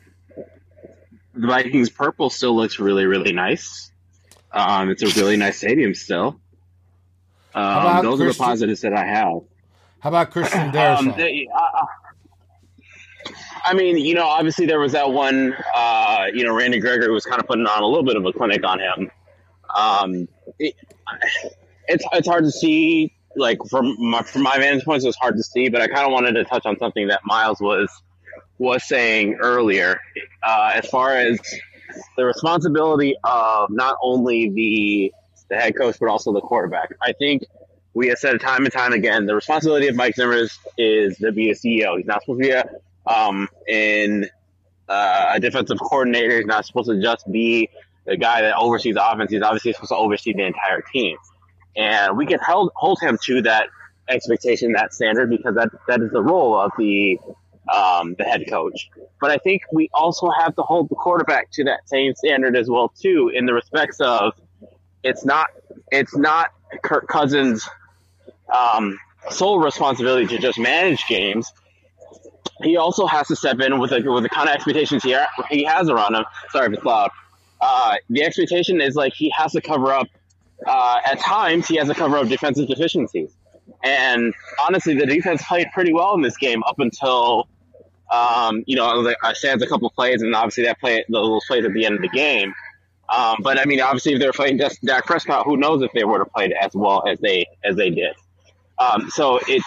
[1.33, 3.91] the Vikings purple still looks really, really nice.
[4.51, 6.39] Um, it's a really nice stadium still.
[7.53, 9.41] Um, those are the positives that I have.
[10.05, 11.17] How about Christian Um, Darrisaw?
[11.17, 11.85] they- uh,
[13.65, 15.55] I mean, you know, obviously there was that one.
[15.75, 18.31] Uh, you know, Randy Gregory was kind of putting on a little bit of a
[18.31, 19.09] clinic on him.
[19.75, 20.27] Um,
[20.59, 20.75] it,
[21.87, 23.15] it's it's hard to see.
[23.35, 25.69] Like from my, from my vantage point, it was hard to see.
[25.69, 27.89] But I kind of wanted to touch on something that Miles was
[28.59, 29.99] was saying earlier,
[30.47, 31.39] uh, as far as
[32.15, 35.11] the responsibility of not only the
[35.49, 36.89] the head coach but also the quarterback.
[37.01, 37.41] I think
[37.95, 41.31] we have said time and time again the responsibility of Mike Zimmer is, is to
[41.31, 41.97] be a CEO.
[41.97, 42.69] He's not supposed to be a
[43.07, 44.29] um, in
[44.87, 46.37] uh, a defensive coordinator.
[46.37, 47.69] He's not supposed to just be
[48.05, 49.31] the guy that oversees the offense.
[49.31, 51.17] He's obviously supposed to oversee the entire team,
[51.75, 53.67] and we can hold hold him to that
[54.09, 57.17] expectation, that standard, because that that is the role of the
[57.73, 58.89] um, the head coach.
[59.21, 62.69] But I think we also have to hold the quarterback to that same standard as
[62.69, 64.33] well too, in the respects of
[65.03, 65.47] it's not
[65.91, 66.51] it's not
[66.83, 67.67] Kirk Cousins'
[68.53, 68.97] um,
[69.29, 71.51] sole responsibility to just manage games.
[72.63, 75.27] He also has to step in with the with the kind of expectations he ha-
[75.49, 76.25] he has around him.
[76.51, 77.09] Sorry if it's loud.
[77.59, 80.07] Uh, the expectation is like he has to cover up.
[80.65, 83.35] Uh, at times, he has to cover up defensive deficiencies.
[83.83, 84.33] And
[84.65, 87.47] honestly, the defense played pretty well in this game up until,
[88.11, 91.73] um, you know, I stands a couple plays, and obviously that play, those plays at
[91.73, 92.53] the end of the game.
[93.15, 96.03] Um, but I mean, obviously, if they're playing just Dak Prescott, who knows if they
[96.03, 98.15] would have played as well as they as they did.
[98.77, 99.65] Um, so it's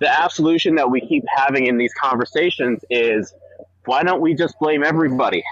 [0.00, 3.32] the absolution that we keep having in these conversations is
[3.84, 5.42] why don't we just blame everybody,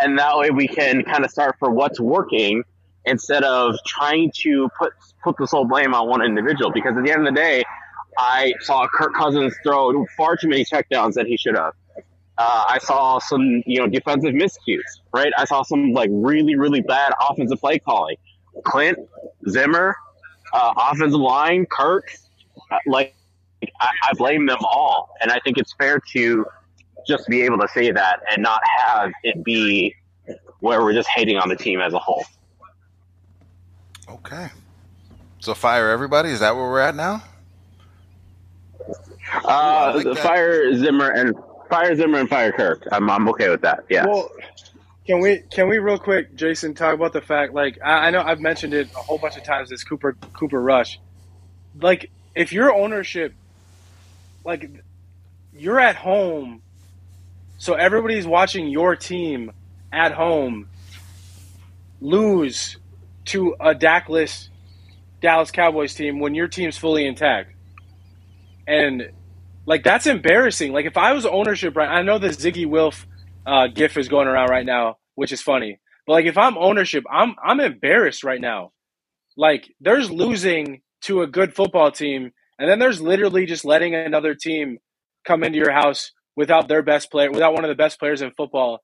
[0.00, 2.62] and that way we can kind of start for what's working
[3.04, 6.70] instead of trying to put put this whole blame on one individual.
[6.70, 7.64] Because at the end of the day,
[8.18, 11.74] I saw Kirk Cousins throw far too many checkdowns that he should have.
[12.36, 15.32] Uh, I saw some, you know, defensive miscues, right?
[15.36, 18.16] I saw some like really, really bad offensive play calling.
[18.64, 18.98] Clint,
[19.48, 19.96] Zimmer,
[20.52, 22.10] uh, offensive line, Kirk,
[22.70, 23.14] uh, like
[23.62, 26.46] I, I blame them all, and I think it's fair to
[27.06, 29.94] just be able to say that and not have it be
[30.60, 32.24] where we're just hating on the team as a whole.
[34.08, 34.48] Okay.
[35.40, 36.30] So fire everybody.
[36.30, 37.22] Is that where we're at now?
[39.44, 40.22] Uh, like the that.
[40.22, 41.34] fire Zimmer and
[41.68, 42.86] fire Zimmer and fire Kirk.
[42.90, 43.84] I'm I'm okay with that.
[43.88, 44.06] Yeah.
[44.06, 44.30] Well,
[45.08, 48.20] can we can we real quick, Jason, talk about the fact like I, I know
[48.20, 49.70] I've mentioned it a whole bunch of times.
[49.70, 51.00] This Cooper Cooper Rush,
[51.80, 53.34] like if your ownership,
[54.44, 54.70] like
[55.54, 56.60] you're at home,
[57.56, 59.50] so everybody's watching your team
[59.90, 60.68] at home
[62.02, 62.76] lose
[63.24, 64.50] to a Dakless
[65.22, 67.54] Dallas Cowboys team when your team's fully intact,
[68.66, 69.08] and
[69.64, 70.74] like that's embarrassing.
[70.74, 71.88] Like if I was ownership, right?
[71.88, 73.06] I know the Zygi Wilf
[73.46, 75.80] uh, GIF is going around right now, which is funny.
[76.06, 78.70] But like, if I'm ownership, I'm I'm embarrassed right now.
[79.36, 84.34] Like, there's losing to a good football team, and then there's literally just letting another
[84.36, 84.78] team
[85.26, 88.30] come into your house without their best player, without one of the best players in
[88.36, 88.80] football,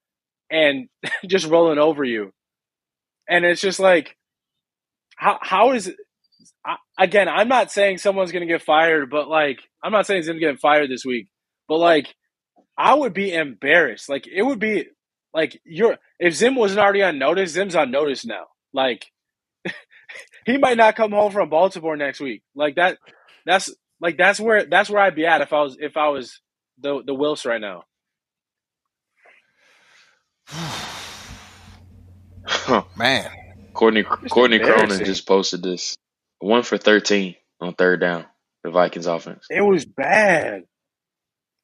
[0.50, 0.88] and
[1.28, 2.32] just rolling over you.
[3.28, 4.16] And it's just like,
[5.16, 5.94] how how is
[6.66, 7.28] I, again?
[7.28, 10.60] I'm not saying someone's to get fired, but like, I'm not saying he's to get
[10.60, 11.28] fired this week,
[11.68, 12.14] but like.
[12.78, 14.08] I would be embarrassed.
[14.08, 14.86] Like it would be
[15.34, 18.46] like you're if Zim wasn't already on notice, Zim's on notice now.
[18.72, 19.06] Like
[20.46, 22.42] he might not come home from Baltimore next week.
[22.54, 22.98] Like that
[23.46, 26.40] that's like that's where that's where I'd be at if I was if I was
[26.78, 27.84] the the Wills right now.
[32.96, 33.30] Man,
[33.74, 35.96] Courtney Courtney Cronin just posted this.
[36.40, 38.26] One for thirteen on third down.
[38.64, 40.64] The Vikings offense It was bad.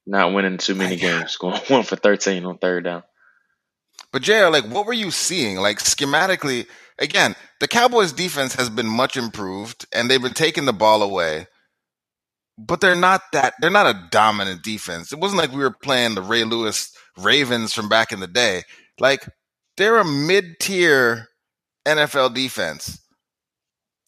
[0.06, 3.02] not winning too many games, going one for thirteen on third down.
[4.12, 5.56] But JR, like, what were you seeing?
[5.58, 6.66] Like, schematically,
[6.98, 11.46] again, the Cowboys' defense has been much improved, and they've been taking the ball away.
[12.58, 13.54] But they're not that.
[13.60, 15.12] They're not a dominant defense.
[15.12, 18.64] It wasn't like we were playing the Ray Lewis Ravens from back in the day.
[18.98, 19.26] Like,
[19.76, 21.28] they're a mid-tier
[21.86, 22.98] NFL defense.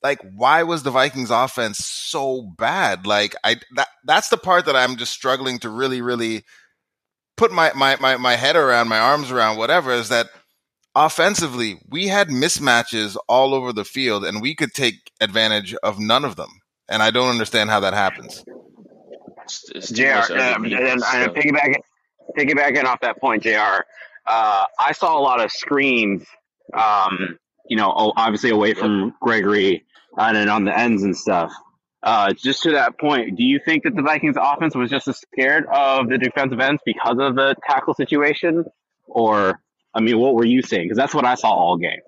[0.03, 3.07] Like, why was the Vikings' offense so bad?
[3.07, 6.45] Like, I that that's the part that I'm just struggling to really, really
[7.37, 10.29] put my, my, my, my head around, my arms around, whatever, is that
[10.95, 16.25] offensively, we had mismatches all over the field and we could take advantage of none
[16.25, 16.51] of them.
[16.89, 18.45] And I don't understand how that happens.
[19.45, 20.09] It's, it's too Jr.
[20.15, 21.15] much Um, and, underneath and, stuff.
[21.15, 21.75] and piggyback,
[22.39, 23.83] piggybacking off that point, Jr.
[24.27, 26.25] Uh, I saw a lot of screens.
[26.75, 29.85] Um, you know, obviously away from Gregory
[30.19, 31.53] and then on the ends and stuff.
[32.03, 35.19] Uh, just to that point, do you think that the Vikings offense was just as
[35.19, 38.65] scared of the defensive ends because of the tackle situation,
[39.07, 39.61] or
[39.95, 40.85] I mean, what were you seeing?
[40.85, 42.01] Because that's what I saw all game.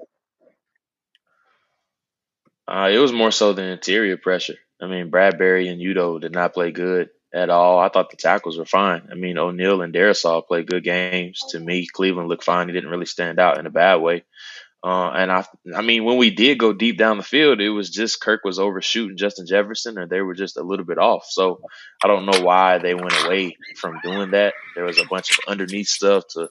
[2.67, 4.57] Uh, it was more so the interior pressure.
[4.81, 7.79] I mean, Bradbury and Udoh did not play good at all.
[7.79, 9.09] I thought the tackles were fine.
[9.11, 11.45] I mean, O'Neill and Darrisaw played good games.
[11.51, 12.69] To me, Cleveland looked fine.
[12.69, 14.25] He didn't really stand out in a bad way.
[14.85, 17.89] Uh, and I, I mean, when we did go deep down the field, it was
[17.89, 21.25] just Kirk was overshooting Justin Jefferson, or they were just a little bit off.
[21.27, 21.61] So
[22.05, 24.53] I don't know why they went away from doing that.
[24.75, 26.25] There was a bunch of underneath stuff.
[26.35, 26.49] To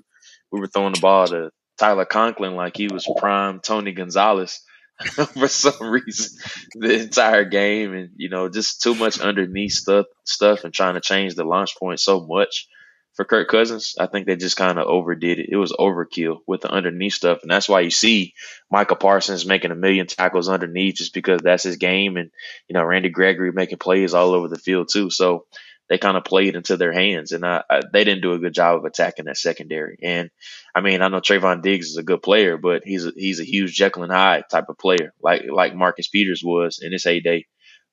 [0.52, 4.62] we were throwing the ball to Tyler Conklin like he was prime Tony Gonzalez
[5.12, 6.40] for some reason
[6.74, 11.02] the entire game, and you know, just too much underneath stuff, stuff, and trying to
[11.02, 12.68] change the launch point so much
[13.16, 13.96] for Kirk Cousins.
[14.00, 15.50] I think they just kind of overdid it.
[15.52, 18.34] It was overkill with the underneath stuff, and that's why you see
[18.72, 22.32] Micah Parsons making a million tackles underneath, just because that's his game, and
[22.68, 25.10] you know, Randy Gregory making plays all over the field too.
[25.10, 25.46] So
[25.90, 28.54] they kind of played into their hands, and I, I, they didn't do a good
[28.54, 29.98] job of attacking that secondary.
[30.02, 30.32] And
[30.74, 33.46] I mean, I know Trevon Diggs is a good player, but he's a, he's a
[33.46, 37.46] huge Jekyll and Hyde type of player, like like Marcus Peters was in his heyday,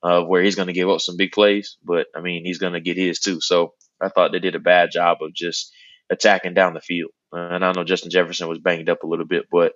[0.02, 2.72] uh, where he's going to give up some big plays, but I mean, he's going
[2.72, 3.40] to get his too.
[3.40, 5.72] So I thought they did a bad job of just
[6.10, 7.10] attacking down the field.
[7.32, 9.72] And I know Justin Jefferson was banged up a little bit, but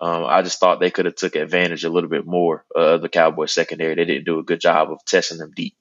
[0.00, 3.08] um, I just thought they could have took advantage a little bit more of the
[3.08, 3.94] Cowboys secondary.
[3.94, 5.74] They didn't do a good job of testing them deep,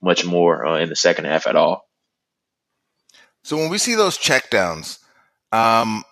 [0.00, 1.82] much more uh, in the second half at all.
[3.42, 4.98] So when we see those checkdowns,
[5.52, 6.04] um,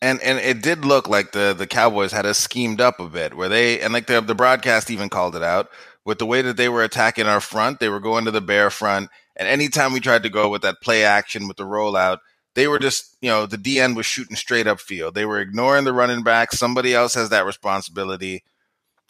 [0.00, 3.34] and and it did look like the the Cowboys had us schemed up a bit,
[3.34, 5.68] where they and like the the broadcast even called it out
[6.04, 7.80] with the way that they were attacking our front.
[7.80, 10.80] They were going to the bear front, and anytime we tried to go with that
[10.80, 12.18] play action with the rollout,
[12.54, 15.14] they were just you know the DN was shooting straight up field.
[15.14, 16.52] They were ignoring the running back.
[16.52, 18.44] Somebody else has that responsibility.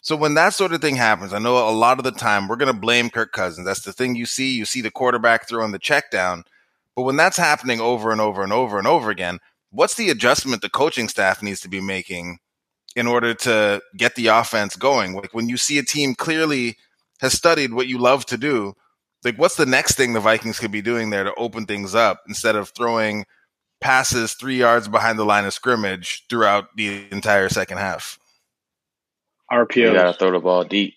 [0.01, 2.57] So when that sort of thing happens, I know a lot of the time we're
[2.57, 3.65] going to blame Kirk Cousins.
[3.65, 4.55] That's the thing you see.
[4.55, 6.43] You see the quarterback throwing the check down.
[6.95, 9.39] But when that's happening over and over and over and over again,
[9.71, 12.37] what's the adjustment the coaching staff needs to be making
[12.95, 15.15] in order to get the offense going?
[15.15, 16.77] Like when you see a team clearly
[17.19, 18.75] has studied what you love to do,
[19.25, 22.21] like what's the next thing the Vikings could be doing there to open things up
[22.27, 23.25] instead of throwing
[23.81, 28.19] passes three yards behind the line of scrimmage throughout the entire second half?
[29.51, 29.75] RPO.
[29.75, 30.93] You got to throw the ball deep.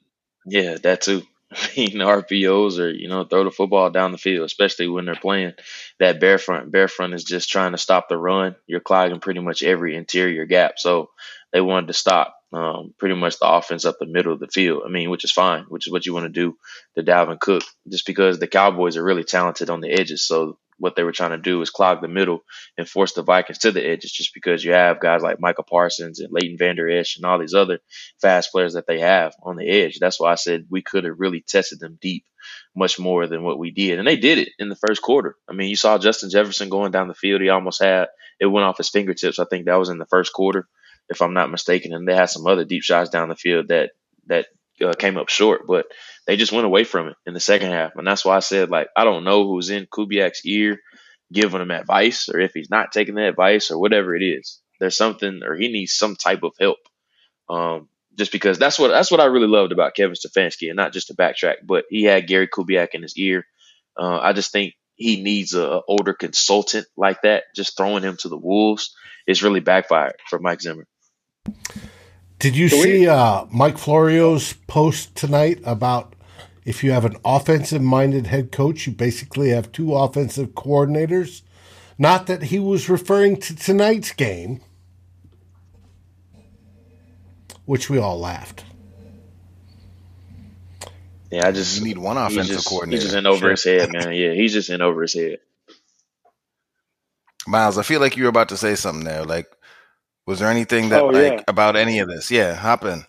[0.47, 1.23] Yeah, that too.
[1.51, 5.15] I mean, RPOs or, you know, throw the football down the field, especially when they're
[5.15, 5.55] playing
[5.99, 6.71] that bear front.
[6.71, 8.55] Bear front is just trying to stop the run.
[8.67, 10.79] You're clogging pretty much every interior gap.
[10.79, 11.09] So
[11.53, 14.83] they wanted to stop um, pretty much the offense up the middle of the field.
[14.87, 16.57] I mean, which is fine, which is what you want to do
[16.95, 20.27] to Dalvin Cook, just because the Cowboys are really talented on the edges.
[20.27, 22.45] So what they were trying to do is clog the middle
[22.77, 26.21] and force the Vikings to the edges just because you have guys like Micah Parsons
[26.21, 27.81] and Leighton Vander Esch and all these other
[28.21, 29.99] fast players that they have on the edge.
[29.99, 32.25] That's why I said we could have really tested them deep
[32.75, 33.99] much more than what we did.
[33.99, 35.37] And they did it in the first quarter.
[35.49, 37.43] I mean, you saw Justin Jefferson going down the field.
[37.43, 38.09] He almost had
[38.41, 39.39] it went off his fingertips.
[39.39, 40.69] I think that was in the first quarter,
[41.09, 41.93] if I'm not mistaken.
[41.93, 43.91] And they had some other deep shots down the field that
[44.27, 44.47] that
[44.85, 45.87] uh, came up short, but
[46.27, 47.97] they just went away from it in the second half.
[47.97, 50.79] And that's why I said, like, I don't know who's in Kubiak's ear
[51.33, 54.61] giving him advice or if he's not taking the advice or whatever it is.
[54.81, 56.79] There's something or he needs some type of help.
[57.49, 60.93] Um, just because that's what that's what I really loved about Kevin Stefanski, and not
[60.93, 63.45] just to backtrack, but he had Gary Kubiak in his ear.
[63.97, 67.45] Uh, I just think he needs a, a older consultant like that.
[67.55, 68.95] Just throwing him to the wolves
[69.27, 70.87] is really backfired for Mike Zimmer.
[72.39, 76.15] Did you Can we- see uh, Mike Florio's post tonight about
[76.65, 81.43] if you have an offensive minded head coach, you basically have two offensive coordinators?
[81.99, 84.61] Not that he was referring to tonight's game.
[87.65, 88.65] which we all laughed.
[91.31, 92.97] Yeah, I just You need one he's offensive just, coordinator.
[92.97, 93.51] He's just in over Sure.
[93.51, 94.13] his head, man.
[94.15, 95.39] Yeah, he's just in over his head.
[97.47, 99.25] Miles, I feel like you were about to say something there.
[99.25, 99.47] Like,
[100.29, 101.43] was there anything that Oh, like yeah.
[101.49, 102.31] about any of this?
[102.31, 103.05] Yeah, hop in.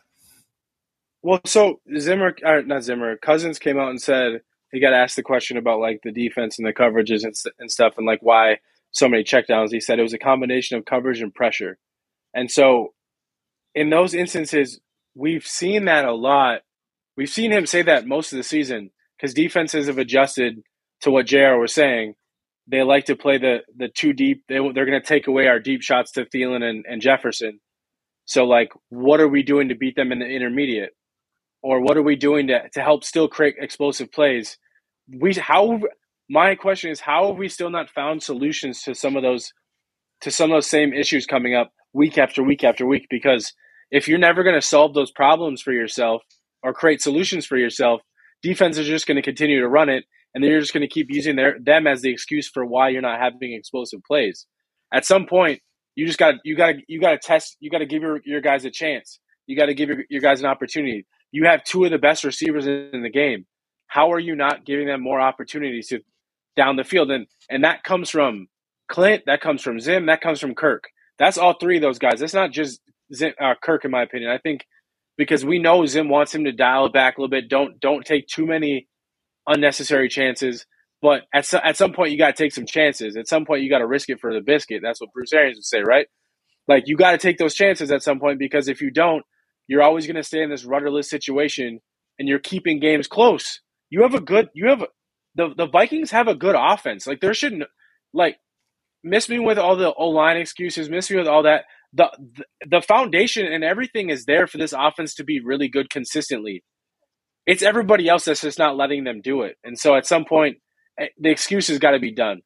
[1.23, 4.41] Well, so Zimmer, or not Zimmer, Cousins came out and said
[4.71, 7.95] he got asked the question about like the defense and the coverages and, and stuff,
[7.97, 8.59] and like why
[8.91, 9.71] so many checkdowns.
[9.71, 11.77] He said it was a combination of coverage and pressure,
[12.33, 12.93] and so
[13.75, 14.79] in those instances,
[15.15, 16.61] we've seen that a lot.
[17.17, 20.63] We've seen him say that most of the season because defenses have adjusted
[21.01, 21.57] to what Jr.
[21.59, 22.15] was saying.
[22.69, 24.43] They like to play the the two deep.
[24.49, 27.59] They, they're going to take away our deep shots to Thielen and, and Jefferson.
[28.25, 30.91] So, like, what are we doing to beat them in the intermediate?
[31.63, 34.59] or what are we doing to, to help still create explosive plays?
[35.09, 35.81] We how
[36.29, 39.53] my question is how have we still not found solutions to some of those
[40.21, 43.07] to some of those same issues coming up week after week after week?
[43.09, 43.53] Because
[43.91, 46.23] if you're never going to solve those problems for yourself
[46.63, 48.01] or create solutions for yourself,
[48.43, 50.87] defense is just going to continue to run it, and then you're just going to
[50.87, 54.45] keep using their them as the excuse for why you're not having explosive plays.
[54.93, 55.61] At some point,
[55.95, 57.57] you just got you got you got to test.
[57.59, 59.19] You got to give your, your guys a chance.
[59.47, 61.05] You got to give your, your guys an opportunity.
[61.31, 63.45] You have two of the best receivers in the game.
[63.87, 65.99] How are you not giving them more opportunities to
[66.55, 67.11] down the field?
[67.11, 68.47] And and that comes from
[68.91, 69.25] Klint.
[69.25, 70.05] That comes from Zim.
[70.05, 70.85] That comes from Kirk.
[71.17, 72.19] That's all three of those guys.
[72.19, 72.79] That's not just
[73.13, 74.31] Zim, uh, Kirk, in my opinion.
[74.31, 74.65] I think
[75.17, 77.49] because we know Zim wants him to dial it back a little bit.
[77.49, 78.87] Don't don't take too many
[79.49, 80.67] unnecessary chances.
[81.03, 83.17] But at so, at some point, you got to take some chances.
[83.17, 84.81] At some point, you got to risk it for the biscuit.
[84.83, 86.07] That's what Bruce Arians would say, right?
[86.67, 89.23] Like you got to take those chances at some point because if you don't,
[89.67, 91.81] you're always going to stay in this rudderless situation,
[92.19, 93.61] and you're keeping games close.
[93.91, 94.49] You have a good.
[94.55, 94.85] You have
[95.35, 97.07] the the Vikings have a good offense.
[97.07, 97.65] Like there shouldn't
[98.13, 98.37] like
[99.03, 100.89] miss me with all the O line excuses.
[100.89, 101.65] Miss me with all that.
[101.93, 105.89] The, the the foundation and everything is there for this offense to be really good
[105.89, 106.63] consistently.
[107.49, 109.57] It's everybody else that's just not letting them do it.
[109.63, 110.57] And so at some point,
[111.17, 112.41] the excuse has got to be done.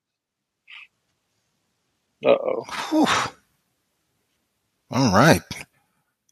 [2.25, 3.35] Uh oh.
[4.91, 5.41] All right.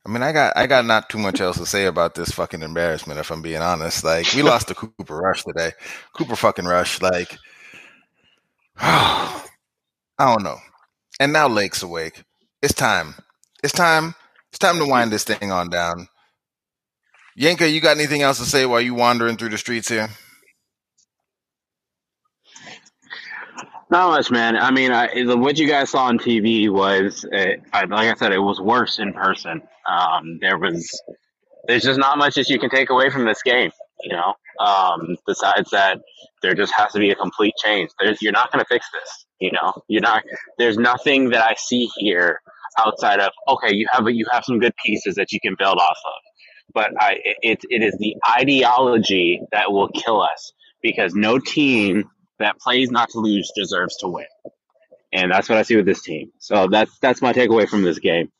[0.06, 2.62] I mean, I got I got not too much else to say about this fucking
[2.62, 3.20] embarrassment.
[3.20, 5.74] If I'm being honest, like we lost to Cooper Rush today.
[6.14, 7.38] Cooper fucking Rush, like
[8.78, 9.44] I
[10.18, 10.60] don't know.
[11.20, 12.24] And now Lake's awake.
[12.62, 13.16] It's time.
[13.64, 14.16] It's time.
[14.50, 16.08] It's time to wind this thing on down.
[17.36, 20.10] Yanka, you got anything else to say while you wandering through the streets here?
[23.90, 24.58] Not much, man.
[24.58, 27.26] I mean, I, the- what you guys saw on TV was,
[27.74, 29.62] I, like I said, it was worse in person.
[29.88, 30.90] Um, there was,
[31.68, 33.72] there's just not much that you can take away from this game.
[34.04, 34.34] You know,
[34.66, 36.00] um, besides that,
[36.44, 37.92] there just has to be a complete change.
[38.00, 39.26] There's, you're not going to fix this.
[39.40, 40.24] You know, you're not.
[40.58, 42.40] There's nothing that I see here
[42.80, 45.98] outside of okay, you have you have some good pieces that you can build off
[46.06, 46.31] of,
[46.74, 52.10] but I, it, it is the ideology that will kill us because no team
[52.40, 54.26] that plays not to lose deserves to win.
[55.14, 56.32] And that's what I see with this team.
[56.40, 58.32] So that's that's my takeaway from this game.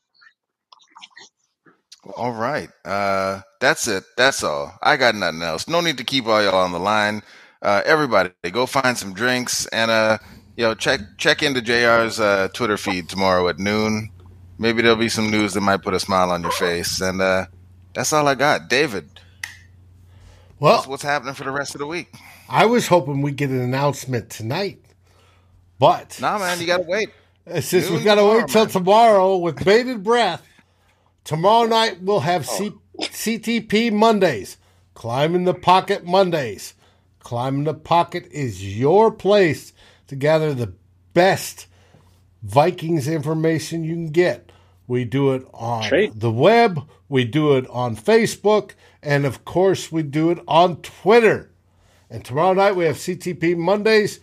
[2.16, 2.68] All right.
[2.84, 4.04] Uh, that's it.
[4.16, 4.76] That's all.
[4.82, 5.68] I got nothing else.
[5.68, 7.22] No need to keep all y'all on the line.
[7.60, 10.18] Uh, everybody, go find some drinks and uh,
[10.56, 14.10] you know, check check into Jr's uh, Twitter feed tomorrow at noon.
[14.58, 17.00] Maybe there'll be some news that might put a smile on your face.
[17.00, 17.46] And uh,
[17.94, 18.68] that's all I got.
[18.68, 19.08] David,
[20.58, 22.14] Well, what's, what's happening for the rest of the week?
[22.48, 24.84] I was hoping we'd get an announcement tonight,
[25.78, 27.10] but Nah, man, you gotta wait.
[27.54, 28.70] Just we got to tomorrow, wait till man.
[28.70, 30.46] tomorrow with bated breath.
[31.24, 31.68] Tomorrow oh.
[31.68, 33.02] night we'll have C- oh.
[33.02, 34.58] CTP Mondays,
[34.94, 36.74] climbing the pocket Mondays.
[37.18, 39.72] Climbing the pocket is your place
[40.08, 40.72] to gather the
[41.14, 41.66] best
[42.42, 44.51] Vikings information you can get.
[44.92, 46.20] We do it on Trade.
[46.20, 48.72] the web, we do it on Facebook,
[49.02, 51.50] and of course we do it on Twitter.
[52.10, 54.20] And tomorrow night we have CTP Mondays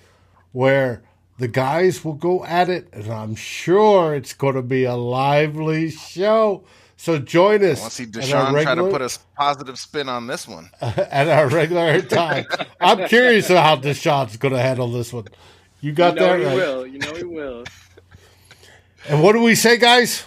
[0.52, 1.02] where
[1.40, 5.90] the guys will go at it, and I'm sure it's going to be a lively
[5.90, 6.64] show.
[6.98, 9.80] So join us I want to see at our Deshaun try to put a positive
[9.80, 10.70] spin on this one.
[10.82, 12.46] at our regular time.
[12.80, 15.30] I'm curious how Deshaun's going to handle this one.
[15.82, 16.86] You got you know that he will.
[16.86, 17.64] You know he will.
[19.08, 20.26] And what do we say, guys?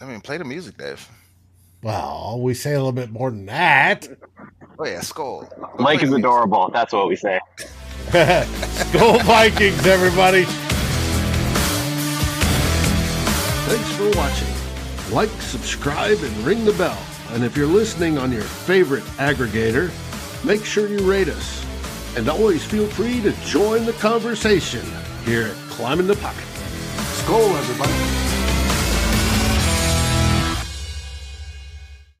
[0.00, 1.08] I mean, play the music, Dave.
[1.82, 4.08] Well, we say a little bit more than that.
[4.78, 5.48] Oh yeah, Skol.
[5.78, 6.70] Mike is adorable.
[6.72, 7.40] That's what we say.
[8.12, 10.44] Go Vikings, everybody.
[13.66, 15.14] Thanks for watching.
[15.14, 16.98] Like, subscribe, and ring the bell.
[17.30, 19.90] And if you're listening on your favorite aggregator,
[20.44, 21.64] make sure you rate us.
[22.16, 24.84] And always feel free to join the conversation
[25.24, 26.44] here at Climbing the Pocket.
[26.96, 28.43] Skol, everybody.